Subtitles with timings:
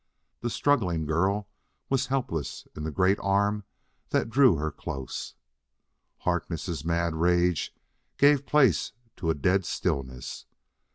[0.39, 1.47] The struggling girl
[1.87, 3.65] was helpless in the great arm
[4.09, 5.35] that drew her close.
[6.21, 7.71] Harkness' mad rage
[8.17, 10.47] gave place to a dead stillness.